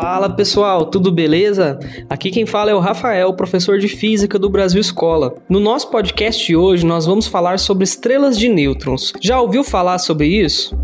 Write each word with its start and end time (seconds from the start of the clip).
Fala 0.00 0.30
pessoal, 0.30 0.86
tudo 0.86 1.12
beleza? 1.12 1.78
Aqui 2.08 2.30
quem 2.30 2.46
fala 2.46 2.70
é 2.70 2.74
o 2.74 2.78
Rafael, 2.78 3.34
professor 3.34 3.78
de 3.78 3.86
Física 3.86 4.38
do 4.38 4.48
Brasil 4.48 4.80
Escola. 4.80 5.34
No 5.46 5.60
nosso 5.60 5.90
podcast 5.90 6.46
de 6.46 6.56
hoje 6.56 6.86
nós 6.86 7.04
vamos 7.04 7.26
falar 7.26 7.58
sobre 7.58 7.84
estrelas 7.84 8.38
de 8.38 8.48
nêutrons. 8.48 9.12
Já 9.20 9.38
ouviu 9.38 9.62
falar 9.62 9.98
sobre 9.98 10.26
isso? 10.26 10.74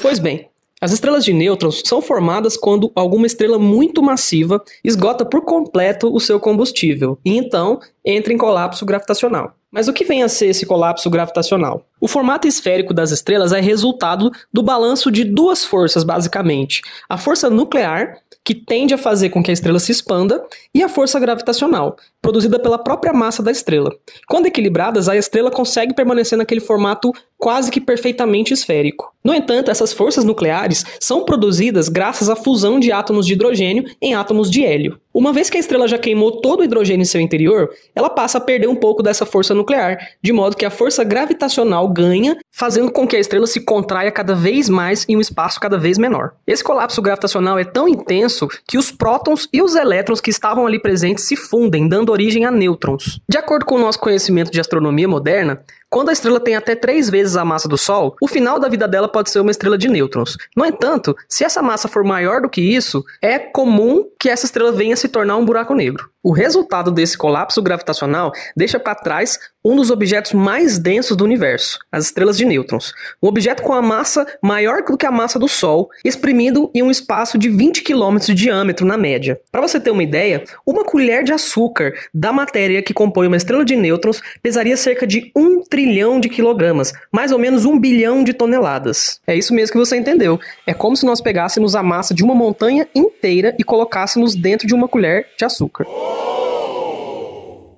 Pois 0.00 0.18
bem, 0.18 0.48
as 0.80 0.92
estrelas 0.92 1.22
de 1.22 1.34
nêutrons 1.34 1.82
são 1.84 2.00
formadas 2.00 2.56
quando 2.56 2.90
alguma 2.94 3.26
estrela 3.26 3.58
muito 3.58 4.02
massiva 4.02 4.62
esgota 4.82 5.22
por 5.22 5.42
completo 5.42 6.10
o 6.14 6.18
seu 6.18 6.40
combustível 6.40 7.18
e 7.22 7.36
então 7.36 7.78
entra 8.02 8.32
em 8.32 8.38
colapso 8.38 8.86
gravitacional. 8.86 9.55
Mas 9.70 9.88
o 9.88 9.92
que 9.92 10.04
vem 10.04 10.22
a 10.22 10.28
ser 10.28 10.46
esse 10.46 10.64
colapso 10.64 11.10
gravitacional? 11.10 11.86
O 11.98 12.06
formato 12.06 12.46
esférico 12.46 12.92
das 12.92 13.10
estrelas 13.10 13.52
é 13.52 13.60
resultado 13.60 14.30
do 14.52 14.62
balanço 14.62 15.10
de 15.10 15.24
duas 15.24 15.64
forças, 15.64 16.04
basicamente: 16.04 16.82
a 17.08 17.16
força 17.16 17.48
nuclear, 17.48 18.18
que 18.44 18.54
tende 18.54 18.94
a 18.94 18.98
fazer 18.98 19.30
com 19.30 19.42
que 19.42 19.50
a 19.50 19.54
estrela 19.54 19.78
se 19.78 19.90
expanda, 19.90 20.44
e 20.74 20.82
a 20.82 20.88
força 20.88 21.18
gravitacional, 21.18 21.96
produzida 22.22 22.58
pela 22.58 22.78
própria 22.78 23.12
massa 23.12 23.42
da 23.42 23.50
estrela. 23.50 23.92
Quando 24.28 24.46
equilibradas, 24.46 25.08
a 25.08 25.16
estrela 25.16 25.50
consegue 25.50 25.94
permanecer 25.94 26.38
naquele 26.38 26.60
formato 26.60 27.12
quase 27.38 27.70
que 27.70 27.80
perfeitamente 27.80 28.52
esférico. 28.52 29.12
No 29.22 29.34
entanto, 29.34 29.70
essas 29.70 29.92
forças 29.92 30.24
nucleares 30.24 30.84
são 31.00 31.24
produzidas 31.24 31.88
graças 31.88 32.28
à 32.30 32.36
fusão 32.36 32.78
de 32.78 32.92
átomos 32.92 33.26
de 33.26 33.32
hidrogênio 33.32 33.84
em 34.00 34.14
átomos 34.14 34.50
de 34.50 34.64
hélio. 34.64 35.00
Uma 35.12 35.32
vez 35.32 35.50
que 35.50 35.56
a 35.56 35.60
estrela 35.60 35.88
já 35.88 35.98
queimou 35.98 36.40
todo 36.40 36.60
o 36.60 36.64
hidrogênio 36.64 37.02
em 37.02 37.06
seu 37.06 37.20
interior, 37.20 37.70
ela 37.94 38.08
passa 38.08 38.38
a 38.38 38.40
perder 38.40 38.68
um 38.68 38.76
pouco 38.76 39.02
dessa 39.02 39.26
força 39.26 39.54
nuclear, 39.54 39.98
de 40.22 40.32
modo 40.32 40.56
que 40.56 40.64
a 40.64 40.70
força 40.70 41.02
gravitacional 41.02 41.88
ganha, 41.96 42.36
fazendo 42.52 42.90
com 42.92 43.06
que 43.06 43.16
a 43.16 43.18
estrela 43.18 43.46
se 43.46 43.60
contraia 43.60 44.12
cada 44.12 44.34
vez 44.34 44.68
mais 44.68 45.06
em 45.08 45.16
um 45.16 45.20
espaço 45.20 45.58
cada 45.58 45.78
vez 45.78 45.96
menor. 45.96 46.32
Esse 46.46 46.62
colapso 46.62 47.00
gravitacional 47.00 47.58
é 47.58 47.64
tão 47.64 47.88
intenso 47.88 48.46
que 48.68 48.76
os 48.76 48.92
prótons 48.92 49.48
e 49.52 49.62
os 49.62 49.74
elétrons 49.74 50.20
que 50.20 50.30
estavam 50.30 50.66
ali 50.66 50.78
presentes 50.78 51.24
se 51.24 51.36
fundem, 51.36 51.88
dando 51.88 52.12
origem 52.12 52.44
a 52.44 52.50
nêutrons. 52.50 53.18
De 53.28 53.38
acordo 53.38 53.64
com 53.64 53.76
o 53.76 53.80
nosso 53.80 53.98
conhecimento 53.98 54.50
de 54.50 54.60
astronomia 54.60 55.08
moderna, 55.08 55.62
quando 55.96 56.10
a 56.10 56.12
estrela 56.12 56.38
tem 56.38 56.54
até 56.54 56.74
três 56.74 57.08
vezes 57.08 57.38
a 57.38 57.44
massa 57.44 57.66
do 57.66 57.78
Sol, 57.78 58.14
o 58.20 58.28
final 58.28 58.60
da 58.60 58.68
vida 58.68 58.86
dela 58.86 59.08
pode 59.08 59.30
ser 59.30 59.40
uma 59.40 59.50
estrela 59.50 59.78
de 59.78 59.88
nêutrons. 59.88 60.36
No 60.54 60.62
entanto, 60.62 61.16
se 61.26 61.42
essa 61.42 61.62
massa 61.62 61.88
for 61.88 62.04
maior 62.04 62.42
do 62.42 62.50
que 62.50 62.60
isso, 62.60 63.02
é 63.22 63.38
comum 63.38 64.04
que 64.20 64.28
essa 64.28 64.44
estrela 64.44 64.72
venha 64.72 64.94
se 64.94 65.08
tornar 65.08 65.38
um 65.38 65.44
buraco 65.46 65.72
negro. 65.72 66.10
O 66.22 66.32
resultado 66.32 66.90
desse 66.90 67.16
colapso 67.16 67.62
gravitacional 67.62 68.32
deixa 68.54 68.80
para 68.80 68.96
trás 68.96 69.38
um 69.64 69.76
dos 69.76 69.90
objetos 69.90 70.32
mais 70.32 70.78
densos 70.78 71.16
do 71.16 71.24
universo, 71.24 71.78
as 71.90 72.04
estrelas 72.06 72.36
de 72.36 72.44
nêutrons. 72.44 72.92
Um 73.22 73.28
objeto 73.28 73.62
com 73.62 73.72
a 73.72 73.80
massa 73.80 74.26
maior 74.42 74.82
do 74.84 74.96
que 74.96 75.06
a 75.06 75.10
massa 75.10 75.38
do 75.38 75.48
Sol, 75.48 75.88
exprimido 76.04 76.70
em 76.74 76.82
um 76.82 76.90
espaço 76.90 77.38
de 77.38 77.48
20 77.48 77.82
km 77.82 78.16
de 78.18 78.34
diâmetro 78.34 78.84
na 78.84 78.96
média. 78.96 79.40
Para 79.50 79.60
você 79.60 79.80
ter 79.80 79.90
uma 79.90 80.02
ideia, 80.02 80.44
uma 80.66 80.84
colher 80.84 81.24
de 81.24 81.32
açúcar 81.32 81.94
da 82.12 82.32
matéria 82.32 82.82
que 82.82 82.92
compõe 82.92 83.28
uma 83.28 83.36
estrela 83.36 83.64
de 83.64 83.76
nêutrons 83.76 84.20
pesaria 84.42 84.76
cerca 84.76 85.06
de 85.06 85.30
1 85.34 85.62
trilhão 85.62 85.85
de 86.20 86.28
quilogramas, 86.28 86.92
mais 87.12 87.30
ou 87.30 87.38
menos 87.38 87.64
1 87.64 87.78
bilhão 87.78 88.24
de 88.24 88.32
toneladas. 88.32 89.20
É 89.26 89.36
isso 89.36 89.54
mesmo 89.54 89.72
que 89.72 89.78
você 89.78 89.96
entendeu. 89.96 90.38
É 90.66 90.74
como 90.74 90.96
se 90.96 91.06
nós 91.06 91.20
pegássemos 91.20 91.76
a 91.76 91.82
massa 91.82 92.12
de 92.12 92.24
uma 92.24 92.34
montanha 92.34 92.88
inteira 92.94 93.54
e 93.58 93.64
colocássemos 93.64 94.34
dentro 94.34 94.66
de 94.66 94.74
uma 94.74 94.88
colher 94.88 95.28
de 95.38 95.44
açúcar. 95.44 95.86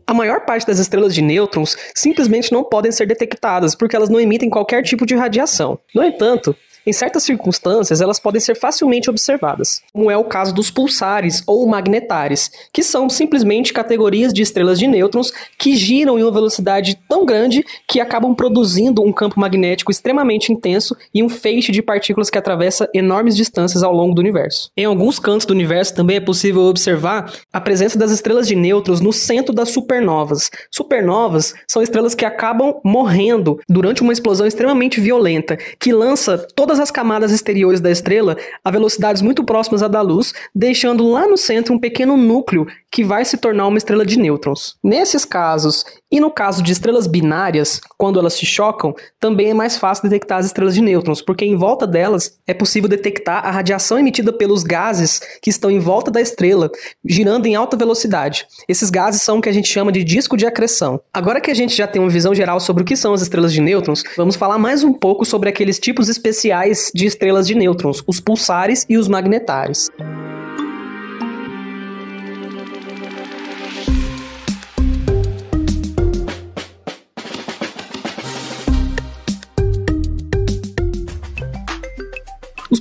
A 0.06 0.14
maior 0.14 0.46
parte 0.46 0.66
das 0.66 0.78
estrelas 0.78 1.14
de 1.14 1.20
nêutrons 1.20 1.76
simplesmente 1.94 2.50
não 2.50 2.64
podem 2.64 2.90
ser 2.90 3.06
detectadas 3.06 3.74
porque 3.74 3.94
elas 3.94 4.08
não 4.08 4.18
emitem 4.18 4.48
qualquer 4.48 4.82
tipo 4.82 5.04
de 5.04 5.14
radiação. 5.14 5.78
No 5.94 6.02
entanto, 6.02 6.56
em 6.88 6.92
certas 6.92 7.22
circunstâncias, 7.22 8.00
elas 8.00 8.18
podem 8.18 8.40
ser 8.40 8.54
facilmente 8.54 9.10
observadas, 9.10 9.82
como 9.92 10.10
é 10.10 10.16
o 10.16 10.24
caso 10.24 10.54
dos 10.54 10.70
pulsares 10.70 11.42
ou 11.46 11.66
magnetares, 11.66 12.50
que 12.72 12.82
são 12.82 13.10
simplesmente 13.10 13.74
categorias 13.74 14.32
de 14.32 14.40
estrelas 14.40 14.78
de 14.78 14.86
nêutrons 14.86 15.30
que 15.58 15.76
giram 15.76 16.18
em 16.18 16.22
uma 16.22 16.32
velocidade 16.32 16.98
tão 17.06 17.26
grande 17.26 17.62
que 17.86 18.00
acabam 18.00 18.34
produzindo 18.34 19.02
um 19.02 19.12
campo 19.12 19.38
magnético 19.38 19.90
extremamente 19.90 20.50
intenso 20.50 20.96
e 21.12 21.22
um 21.22 21.28
feixe 21.28 21.70
de 21.70 21.82
partículas 21.82 22.30
que 22.30 22.38
atravessa 22.38 22.88
enormes 22.94 23.36
distâncias 23.36 23.82
ao 23.82 23.92
longo 23.92 24.14
do 24.14 24.20
universo. 24.20 24.70
Em 24.74 24.86
alguns 24.86 25.18
cantos 25.18 25.44
do 25.44 25.52
universo 25.52 25.94
também 25.94 26.16
é 26.16 26.20
possível 26.20 26.62
observar 26.62 27.30
a 27.52 27.60
presença 27.60 27.98
das 27.98 28.10
estrelas 28.10 28.48
de 28.48 28.56
nêutrons 28.56 29.02
no 29.02 29.12
centro 29.12 29.52
das 29.52 29.68
supernovas. 29.68 30.50
Supernovas 30.70 31.52
são 31.68 31.82
estrelas 31.82 32.14
que 32.14 32.24
acabam 32.24 32.80
morrendo 32.82 33.60
durante 33.68 34.00
uma 34.00 34.12
explosão 34.14 34.46
extremamente 34.46 35.02
violenta, 35.02 35.58
que 35.78 35.92
lança 35.92 36.38
todas 36.54 36.77
todas 36.78 36.88
as 36.88 36.90
camadas 36.92 37.32
exteriores 37.32 37.80
da 37.80 37.90
estrela 37.90 38.36
a 38.64 38.70
velocidades 38.70 39.20
muito 39.20 39.42
próximas 39.42 39.82
à 39.82 39.88
da 39.88 40.00
luz, 40.00 40.32
deixando 40.54 41.04
lá 41.04 41.26
no 41.26 41.36
centro 41.36 41.74
um 41.74 41.78
pequeno 41.78 42.16
núcleo 42.16 42.66
que 42.90 43.02
vai 43.02 43.24
se 43.24 43.36
tornar 43.36 43.66
uma 43.66 43.78
estrela 43.78 44.06
de 44.06 44.18
nêutrons. 44.18 44.76
Nesses 44.82 45.24
casos, 45.24 45.84
e 46.10 46.20
no 46.20 46.30
caso 46.30 46.62
de 46.62 46.72
estrelas 46.72 47.06
binárias, 47.06 47.80
quando 47.98 48.18
elas 48.18 48.32
se 48.32 48.46
chocam, 48.46 48.94
também 49.20 49.50
é 49.50 49.54
mais 49.54 49.76
fácil 49.76 50.04
detectar 50.08 50.38
as 50.38 50.46
estrelas 50.46 50.74
de 50.74 50.80
nêutrons, 50.80 51.20
porque 51.20 51.44
em 51.44 51.54
volta 51.54 51.86
delas 51.86 52.38
é 52.46 52.54
possível 52.54 52.88
detectar 52.88 53.46
a 53.46 53.50
radiação 53.50 53.98
emitida 53.98 54.32
pelos 54.32 54.62
gases 54.62 55.20
que 55.42 55.50
estão 55.50 55.70
em 55.70 55.78
volta 55.78 56.10
da 56.10 56.20
estrela, 56.20 56.70
girando 57.04 57.46
em 57.46 57.54
alta 57.54 57.76
velocidade. 57.76 58.46
Esses 58.66 58.88
gases 58.88 59.20
são 59.20 59.38
o 59.38 59.40
que 59.42 59.48
a 59.48 59.52
gente 59.52 59.68
chama 59.68 59.92
de 59.92 60.02
disco 60.02 60.36
de 60.36 60.46
acreção. 60.46 61.00
Agora 61.12 61.40
que 61.40 61.50
a 61.50 61.54
gente 61.54 61.76
já 61.76 61.86
tem 61.86 62.00
uma 62.00 62.10
visão 62.10 62.34
geral 62.34 62.58
sobre 62.58 62.82
o 62.82 62.86
que 62.86 62.96
são 62.96 63.12
as 63.12 63.20
estrelas 63.20 63.52
de 63.52 63.60
nêutrons, 63.60 64.02
vamos 64.16 64.36
falar 64.36 64.58
mais 64.58 64.82
um 64.82 64.92
pouco 64.92 65.26
sobre 65.26 65.48
aqueles 65.48 65.78
tipos 65.78 66.08
especiais 66.08 66.90
de 66.94 67.06
estrelas 67.06 67.46
de 67.46 67.54
nêutrons, 67.54 68.02
os 68.06 68.18
pulsares 68.18 68.86
e 68.88 68.96
os 68.96 69.08
magnetares. 69.08 69.88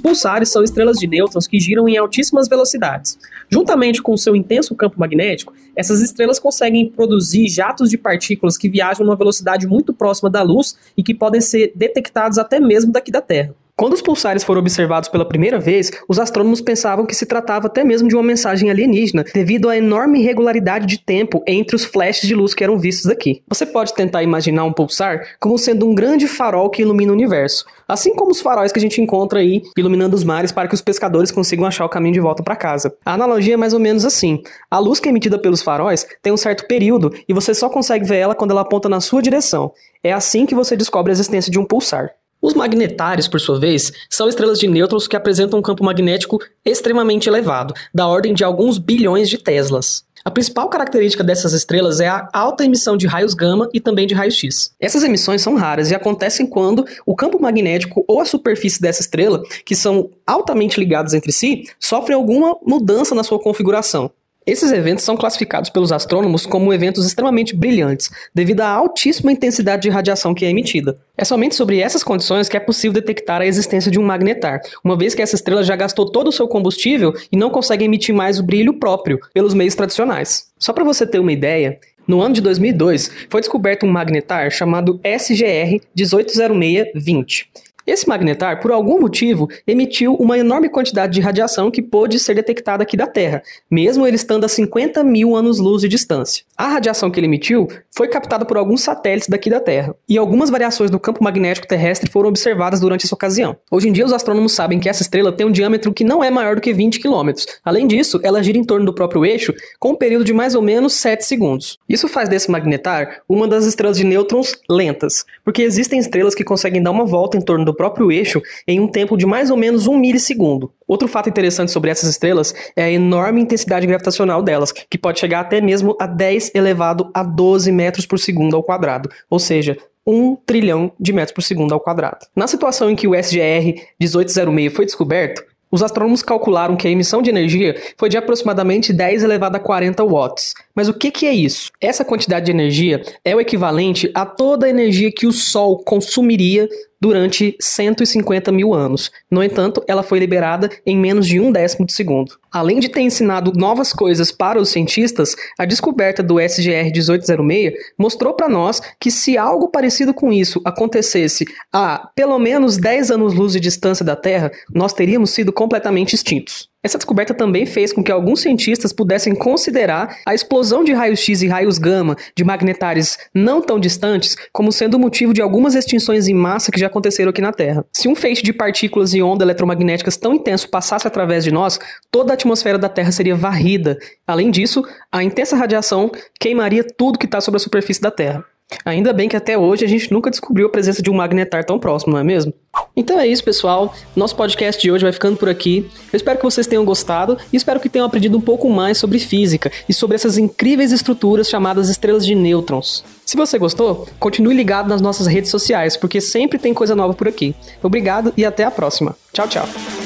Pulsares 0.08 0.48
são 0.50 0.64
estrelas 0.64 0.98
de 0.98 1.06
nêutrons 1.06 1.48
que 1.48 1.60
giram 1.60 1.88
em 1.90 1.98
altíssimas 1.98 2.48
velocidades. 2.48 3.20
Juntamente 3.50 4.02
com 4.02 4.16
seu 4.16 4.38
intenso 4.38 4.74
campo 4.74 4.98
magnético, 4.98 5.54
essas 5.76 6.02
estrelas 6.02 6.40
conseguem 6.40 6.90
produzir 6.90 7.50
jatos 7.50 7.90
de 7.90 7.98
partículas 7.98 8.58
que 8.58 8.70
viajam 8.70 9.06
numa 9.06 9.18
velocidade 9.18 9.68
muito 9.68 9.94
próxima 9.94 10.30
da 10.30 10.42
luz 10.42 10.78
e 10.96 11.04
que 11.04 11.14
podem 11.14 11.42
ser 11.42 11.74
detectados 11.76 12.38
até 12.38 12.58
mesmo 12.58 12.94
daqui 12.94 13.12
da 13.12 13.22
Terra. 13.22 13.54
Quando 13.80 13.94
os 13.94 14.02
pulsares 14.02 14.44
foram 14.44 14.60
observados 14.60 15.08
pela 15.08 15.24
primeira 15.24 15.60
vez, 15.60 15.92
os 16.10 16.18
astrônomos 16.18 16.62
pensavam 16.62 17.06
que 17.06 17.14
se 17.14 17.28
tratava 17.28 17.68
até 17.68 17.84
mesmo 17.84 18.10
de 18.10 18.16
uma 18.16 18.24
mensagem 18.24 18.72
alienígena, 18.72 19.24
devido 19.32 19.70
à 19.70 19.78
enorme 19.78 20.20
irregularidade 20.20 20.88
de 20.88 20.98
tempo 20.98 21.44
entre 21.46 21.76
os 21.76 21.86
flashes 21.86 22.28
de 22.28 22.34
luz 22.34 22.56
que 22.56 22.64
eram 22.64 22.80
vistos 22.80 23.06
aqui. 23.06 23.44
Você 23.48 23.68
pode 23.68 23.94
tentar 23.94 24.24
imaginar 24.24 24.64
um 24.64 24.74
pulsar 24.74 25.36
como 25.40 25.60
sendo 25.60 25.88
um 25.88 25.94
grande 25.94 26.28
farol 26.28 26.72
que 26.72 26.82
ilumina 26.82 27.12
o 27.12 27.16
universo, 27.16 27.68
assim 27.88 28.16
como 28.16 28.32
os 28.32 28.42
faróis 28.42 28.72
que 28.72 28.80
a 28.80 28.82
gente 28.82 29.00
encontra 29.00 29.42
aí 29.42 29.62
iluminando 29.78 30.16
os 30.16 30.24
mares 30.24 30.52
para 30.52 30.68
que 30.68 30.74
os 30.74 30.82
pescadores 30.82 31.30
consigam 31.30 31.64
achar 31.64 31.86
o 31.86 31.90
caminho 31.90 32.16
de 32.16 32.20
volta 32.20 32.42
para 32.42 32.56
casa. 32.56 32.98
A 33.06 33.14
analogia 33.14 33.54
é 33.54 33.58
mais 33.58 33.74
ou 33.76 33.80
menos 33.80 34.06
assim: 34.06 34.42
a 34.72 34.80
luz 34.80 35.00
que 35.00 35.08
é 35.08 35.12
emitida 35.12 35.38
pelos 35.38 35.62
faróis 35.62 36.08
tem 36.24 36.34
um 36.34 36.38
certo 36.38 36.66
período 36.66 37.14
e 37.30 37.32
você 37.32 37.54
só 37.54 37.70
consegue 37.70 38.08
ver 38.08 38.18
ela 38.18 38.34
quando 38.34 38.50
ela 38.50 38.62
aponta 38.62 38.90
na 38.90 39.00
sua 39.00 39.22
direção. 39.22 39.72
É 40.04 40.12
assim 40.12 40.48
que 40.48 40.56
você 40.56 40.76
descobre 40.76 41.12
a 41.12 41.14
existência 41.14 41.52
de 41.52 41.60
um 41.60 41.64
pulsar. 41.64 42.12
Os 42.42 42.54
magnetários, 42.54 43.28
por 43.28 43.40
sua 43.40 43.60
vez, 43.60 43.92
são 44.10 44.30
estrelas 44.30 44.60
de 44.60 44.68
nêutrons 44.68 45.08
que 45.08 45.16
apresentam 45.16 45.58
um 45.58 45.62
campo 45.62 45.84
magnético 45.84 46.40
extremamente 46.64 47.28
elevado, 47.28 47.74
da 47.94 48.08
ordem 48.08 48.34
de 48.34 48.44
alguns 48.44 48.78
bilhões 48.78 49.28
de 49.28 49.38
teslas. 49.38 50.06
A 50.24 50.30
principal 50.30 50.68
característica 50.68 51.24
dessas 51.24 51.54
estrelas 51.54 52.00
é 52.00 52.08
a 52.08 52.28
alta 52.34 52.66
emissão 52.66 52.98
de 52.98 53.08
raios 53.08 53.34
gama 53.34 53.70
e 53.74 53.80
também 53.80 54.06
de 54.06 54.14
raios 54.14 54.36
X. 54.36 54.74
Essas 54.80 55.02
emissões 55.04 55.42
são 55.42 55.56
raras 55.56 55.90
e 55.90 55.96
acontecem 55.96 56.46
quando 56.46 56.86
o 57.06 57.16
campo 57.16 57.42
magnético 57.42 58.04
ou 58.08 58.20
a 58.20 58.26
superfície 58.26 58.82
dessa 58.82 59.02
estrela, 59.02 59.42
que 59.66 59.76
são 59.76 60.10
altamente 60.26 60.80
ligados 60.80 61.14
entre 61.14 61.32
si, 61.32 61.64
sofrem 61.80 62.16
alguma 62.16 62.58
mudança 62.66 63.16
na 63.16 63.24
sua 63.24 63.40
configuração. 63.40 64.12
Esses 64.48 64.72
eventos 64.72 65.04
são 65.04 65.18
classificados 65.18 65.70
pelos 65.70 65.92
astrônomos 65.92 66.46
como 66.46 66.72
eventos 66.74 67.06
extremamente 67.06 67.54
brilhantes, 67.54 68.10
devido 68.34 68.62
à 68.62 68.70
altíssima 68.70 69.30
intensidade 69.30 69.82
de 69.82 69.90
radiação 69.90 70.34
que 70.34 70.46
é 70.46 70.50
emitida. 70.50 70.98
É 71.18 71.26
somente 71.26 71.54
sobre 71.54 71.82
essas 71.82 72.02
condições 72.02 72.48
que 72.48 72.56
é 72.56 72.60
possível 72.62 72.94
detectar 72.94 73.42
a 73.42 73.46
existência 73.46 73.92
de 73.92 74.00
um 74.00 74.04
magnetar, 74.04 74.62
uma 74.82 74.96
vez 74.96 75.14
que 75.14 75.22
essa 75.22 75.36
estrela 75.36 75.66
já 75.66 75.76
gastou 75.76 76.10
todo 76.10 76.30
o 76.30 76.32
seu 76.32 76.48
combustível 76.48 77.14
e 77.30 77.36
não 77.36 77.50
consegue 77.50 77.84
emitir 77.84 78.16
mais 78.16 78.40
o 78.40 78.44
brilho 78.44 78.76
próprio 78.76 79.20
pelos 79.34 79.54
meios 79.54 79.76
tradicionais. 79.76 80.48
Só 80.58 80.72
para 80.72 80.86
você 80.86 81.06
ter 81.06 81.20
uma 81.20 81.34
ideia, 81.34 81.78
no 82.08 82.22
ano 82.22 82.36
de 82.36 82.40
2002, 82.40 83.12
foi 83.30 83.42
descoberto 83.42 83.86
um 83.86 83.92
magnetar 83.92 84.50
chamado 84.50 84.98
SGR 85.04 85.82
180620. 85.94 87.50
Esse 87.88 88.06
magnetar, 88.06 88.60
por 88.62 88.70
algum 88.70 89.00
motivo, 89.00 89.48
emitiu 89.66 90.14
uma 90.16 90.38
enorme 90.38 90.68
quantidade 90.68 91.14
de 91.14 91.22
radiação 91.22 91.72
que 91.72 91.82
pôde 91.82 92.20
ser 92.20 92.34
detectada 92.36 92.84
aqui 92.84 92.98
da 92.98 93.08
Terra, 93.08 93.42
mesmo 93.72 94.06
ele 94.06 94.18
estando 94.18 94.44
a 94.44 94.50
50 94.50 95.02
mil 95.06 95.38
anos-luz 95.38 95.82
de 95.82 95.88
distância. 95.88 96.44
A 96.58 96.66
radiação 96.66 97.12
que 97.12 97.20
ele 97.20 97.28
emitiu 97.28 97.68
foi 97.96 98.08
captada 98.08 98.44
por 98.44 98.58
alguns 98.58 98.82
satélites 98.82 99.30
daqui 99.30 99.48
da 99.48 99.60
Terra, 99.60 99.96
e 100.10 100.18
algumas 100.18 100.50
variações 100.50 100.90
do 100.90 101.00
campo 101.00 101.24
magnético 101.24 101.68
terrestre 101.68 102.10
foram 102.10 102.30
observadas 102.30 102.80
durante 102.80 103.06
essa 103.06 103.14
ocasião. 103.14 103.56
Hoje 103.70 103.88
em 103.88 103.92
dia, 103.92 104.04
os 104.04 104.12
astrônomos 104.12 104.54
sabem 104.54 104.80
que 104.80 104.90
essa 104.90 105.04
estrela 105.04 105.32
tem 105.32 105.46
um 105.46 105.52
diâmetro 105.52 105.94
que 105.94 106.04
não 106.04 106.24
é 106.24 106.32
maior 106.32 106.56
do 106.56 106.62
que 106.62 106.74
20 106.74 107.00
km. 107.00 107.30
Além 107.64 107.86
disso, 107.86 108.20
ela 108.24 108.42
gira 108.42 108.58
em 108.58 108.64
torno 108.64 108.88
do 108.88 108.94
próprio 108.94 109.24
eixo 109.24 109.54
com 109.80 109.90
um 109.90 109.96
período 109.96 110.26
de 110.26 110.34
mais 110.34 110.56
ou 110.56 110.64
menos 110.64 110.94
7 110.94 111.24
segundos. 111.24 111.78
Isso 111.88 112.08
faz 112.08 112.28
desse 112.28 112.50
magnetar 112.50 113.22
uma 113.30 113.48
das 113.48 113.66
estrelas 113.66 113.96
de 113.96 114.04
nêutrons 114.04 114.54
lentas, 114.68 115.26
porque 115.44 115.62
existem 115.62 116.00
estrelas 116.00 116.34
que 116.34 116.44
conseguem 116.44 116.82
dar 116.82 116.90
uma 116.90 117.06
volta 117.06 117.38
em 117.38 117.42
torno 117.42 117.66
do 117.66 117.74
próprio 117.76 118.12
eixo 118.12 118.42
em 118.68 118.80
um 118.80 118.88
tempo 118.88 119.16
de 119.16 119.28
mais 119.28 119.52
ou 119.52 119.58
menos 119.58 119.86
um 119.86 119.96
milissegundo. 119.96 120.72
Outro 120.88 121.08
fato 121.08 121.28
interessante 121.28 121.72
sobre 121.72 121.92
essas 121.92 122.10
estrelas 122.10 122.56
é 122.76 122.84
a 122.84 122.92
enorme 122.92 123.42
intensidade 123.42 123.86
gravitacional 123.86 124.42
delas, 124.42 124.72
que 124.72 124.98
pode 124.98 125.20
chegar 125.20 125.42
até 125.42 125.60
mesmo 125.60 125.98
a 126.00 126.08
10 126.08 126.56
elevado 126.56 127.12
a 127.14 127.24
12 127.24 127.72
metros 127.72 128.06
por 128.06 128.18
segundo 128.18 128.56
ao 128.56 128.64
quadrado, 128.64 129.10
ou 129.30 129.38
seja, 129.38 129.78
1 130.06 130.38
trilhão 130.46 130.92
de 130.98 131.12
metros 131.12 131.34
por 131.34 131.42
segundo 131.42 131.74
ao 131.74 131.80
quadrado. 131.82 132.26
Na 132.34 132.48
situação 132.48 132.90
em 132.90 132.96
que 132.96 133.08
o 133.08 133.14
SGR 133.14 133.82
1806 134.00 134.74
foi 134.74 134.86
descoberto, 134.86 135.44
os 135.70 135.84
astrônomos 135.84 136.24
calcularam 136.24 136.78
que 136.78 136.88
a 136.88 136.92
emissão 136.92 137.22
de 137.22 137.30
energia 137.30 137.76
foi 137.98 138.08
de 138.08 138.18
aproximadamente 138.18 138.94
10 138.94 139.24
elevado 139.24 139.58
a 139.58 139.60
40 139.60 140.02
watts. 140.06 140.54
Mas 140.74 140.88
o 140.88 140.94
que, 140.94 141.12
que 141.12 141.26
é 141.26 141.34
isso? 141.34 141.72
Essa 141.82 142.06
quantidade 142.06 142.46
de 142.46 142.52
energia 142.52 143.02
é 143.24 143.36
o 143.36 143.42
equivalente 143.42 144.10
a 144.14 144.26
toda 144.26 144.66
a 144.66 144.70
energia 144.70 145.12
que 145.12 145.28
o 145.28 145.34
Sol 145.34 145.84
consumiria 145.84 146.70
durante 147.00 147.56
150 147.60 148.52
mil 148.52 148.74
anos. 148.74 149.12
No 149.30 149.44
entanto, 149.44 149.84
ela 149.88 150.04
foi 150.04 150.20
liberada 150.20 150.70
em 150.86 150.98
menos 150.98 151.28
de 151.28 151.40
um 151.40 151.52
décimo 151.52 151.86
de 151.86 151.94
segundo. 151.94 152.38
Além 152.52 152.80
de 152.80 152.90
ter 152.90 153.02
ensinado 153.02 153.54
novas 153.54 153.94
coisas 153.94 154.32
para 154.32 154.60
os 154.60 154.70
cientistas, 154.70 155.36
a 155.60 155.66
descoberta 155.66 156.24
do 156.24 156.40
SGR 156.40 156.92
1806 156.92 157.74
mostrou 157.98 158.34
para 158.34 158.50
nós 158.50 158.82
que 159.00 159.12
se 159.12 159.38
algo 159.38 159.70
parecido 159.70 160.14
com 160.14 160.32
isso 160.32 160.62
acontecesse 160.66 161.46
a 161.72 162.10
pelo 162.16 162.40
menos 162.40 162.78
10 162.78 163.12
anos-luz 163.12 163.54
de 163.54 163.60
distância 163.60 164.04
da 164.04 164.16
Terra, 164.16 164.52
nós 164.74 164.94
teríamos 164.94 165.32
sido 165.32 165.54
completamente 165.54 166.14
extintos. 166.14 166.70
Essa 166.84 166.98
descoberta 166.98 167.34
também 167.34 167.66
fez 167.66 167.92
com 167.92 168.04
que 168.04 168.12
alguns 168.12 168.42
cientistas 168.42 168.94
pudessem 168.94 169.34
considerar 169.34 170.16
a 170.26 170.36
explosão 170.36 170.84
de 170.84 170.94
raios 170.94 171.20
X 171.20 171.42
e 171.42 171.48
raios 171.48 171.78
gama 171.78 172.16
de 172.36 172.44
magnetares 172.44 173.18
não 173.34 173.62
tão 173.62 173.80
distantes 173.80 174.36
como 174.54 174.72
sendo 174.72 175.00
motivo 175.00 175.34
de 175.34 175.42
algumas 175.42 175.74
extinções 175.74 176.28
em 176.28 176.36
massa 176.36 176.72
que 176.72 176.80
já 176.80 176.88
aconteceram 176.88 177.32
aqui 177.32 177.42
na 177.42 177.52
Terra. 177.52 177.84
Se 177.92 178.08
um 178.08 178.16
feixe 178.16 178.44
de 178.44 178.54
partículas 178.54 179.14
e 179.14 179.22
ondas 179.22 179.46
eletromagnéticas 179.46 180.18
tão 180.18 180.36
intenso 180.36 180.70
passasse 180.70 181.08
através 181.08 181.44
de 181.44 181.52
nós, 181.52 181.80
toda 182.12 182.32
a 182.32 182.36
atmosfera 182.36 182.78
da 182.78 182.90
Terra 182.90 183.12
seria 183.12 183.36
varrida. 183.36 183.98
Além 184.26 184.52
disso, 184.52 184.86
a 185.12 185.24
intensa 185.24 185.56
radiação 185.56 186.12
queimaria 186.40 186.84
tudo 186.84 187.18
que 187.18 187.26
está 187.26 187.42
sobre 187.42 187.58
a 187.58 187.60
superfície 187.60 188.02
da 188.02 188.12
Terra. 188.12 188.46
Ainda 188.84 189.14
bem 189.14 189.30
que 189.30 189.36
até 189.36 189.58
hoje 189.58 189.86
a 189.86 189.88
gente 189.88 190.12
nunca 190.12 190.30
descobriu 190.30 190.68
a 190.68 190.70
presença 190.70 191.02
de 191.02 191.10
um 191.10 191.14
magnetar 191.14 191.66
tão 191.66 191.80
próximo, 191.80 192.14
não 192.14 192.20
é 192.20 192.24
mesmo? 192.24 192.54
Então 192.96 193.20
é 193.20 193.28
isso, 193.28 193.44
pessoal. 193.44 193.94
Nosso 194.16 194.36
podcast 194.36 194.82
de 194.82 194.92
hoje 194.92 195.04
vai 195.04 195.14
ficando 195.14 195.38
por 195.38 195.48
aqui. 195.48 195.90
Eu 196.12 196.18
espero 196.18 196.38
que 196.38 196.44
vocês 196.44 196.68
tenham 196.68 196.84
gostado 196.84 197.38
e 197.52 197.56
espero 197.56 197.80
que 197.80 197.90
tenham 197.90 198.06
aprendido 198.06 198.38
um 198.38 198.42
pouco 198.42 198.70
mais 198.70 198.98
sobre 198.98 199.20
física 199.20 199.72
e 199.88 199.94
sobre 199.94 200.16
essas 200.16 200.38
incríveis 200.38 200.92
estruturas 200.92 201.50
chamadas 201.50 201.90
estrelas 201.90 202.26
de 202.26 202.36
nêutrons. 202.36 203.04
Se 203.26 203.38
você 203.38 203.58
gostou, 203.58 204.08
continue 204.20 204.56
ligado 204.56 204.90
nas 204.90 205.02
nossas 205.02 205.28
redes 205.28 205.52
sociais, 205.52 205.96
porque 205.96 206.20
sempre 206.20 206.58
tem 206.58 206.74
coisa 206.74 206.96
nova 206.96 207.14
por 207.14 207.28
aqui. 207.28 207.56
Obrigado 207.82 208.34
e 208.36 208.46
até 208.46 208.64
a 208.64 208.72
próxima. 208.72 209.16
Tchau, 209.34 209.48
tchau. 209.48 209.97